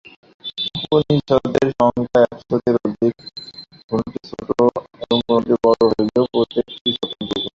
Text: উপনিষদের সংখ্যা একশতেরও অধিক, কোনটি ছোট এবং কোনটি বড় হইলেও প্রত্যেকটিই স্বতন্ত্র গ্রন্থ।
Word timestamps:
উপনিষদের 0.77 1.67
সংখ্যা 1.79 2.19
একশতেরও 2.25 2.79
অধিক, 2.87 3.15
কোনটি 3.89 4.19
ছোট 4.29 4.47
এবং 5.03 5.17
কোনটি 5.27 5.53
বড় 5.63 5.81
হইলেও 5.91 6.25
প্রত্যেকটিই 6.33 6.93
স্বতন্ত্র 6.93 7.25
গ্রন্থ। 7.29 7.47